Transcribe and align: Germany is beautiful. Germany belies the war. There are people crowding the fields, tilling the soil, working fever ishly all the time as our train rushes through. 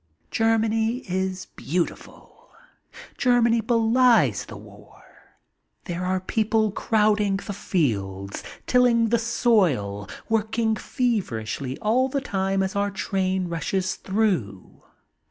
Germany 0.31 1.03
is 1.07 1.45
beautiful. 1.55 2.49
Germany 3.19 3.61
belies 3.61 4.45
the 4.45 4.57
war. 4.57 5.03
There 5.83 6.03
are 6.03 6.19
people 6.19 6.71
crowding 6.71 7.37
the 7.37 7.53
fields, 7.53 8.41
tilling 8.65 9.09
the 9.09 9.19
soil, 9.19 10.09
working 10.27 10.75
fever 10.75 11.43
ishly 11.43 11.77
all 11.83 12.09
the 12.09 12.19
time 12.19 12.63
as 12.63 12.75
our 12.75 12.89
train 12.89 13.47
rushes 13.47 13.93
through. 13.95 14.81